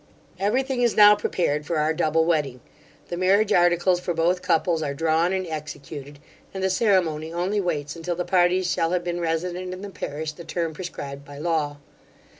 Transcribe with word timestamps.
Every 0.39 0.63
thing 0.63 0.81
is 0.81 0.95
now 0.97 1.15
prepared 1.15 1.63
for 1.67 1.77
our 1.77 1.93
double 1.93 2.25
wedding. 2.25 2.59
The 3.09 3.17
marriage 3.17 3.53
articles 3.53 3.99
for 3.99 4.15
both 4.15 4.41
couples 4.41 4.81
are 4.81 4.95
drawn 4.95 5.31
and 5.31 5.45
executed; 5.45 6.17
and 6.55 6.63
the 6.63 6.71
ceremony 6.71 7.31
only 7.31 7.61
waits 7.61 7.95
until 7.95 8.15
the 8.15 8.25
parties 8.25 8.65
shall 8.71 8.93
have 8.93 9.03
been 9.03 9.19
resident 9.21 9.71
in 9.75 9.81
the 9.83 9.91
parish 9.91 10.31
the 10.31 10.43
term 10.43 10.73
prescribed 10.73 11.23
by 11.23 11.37
law. 11.37 11.77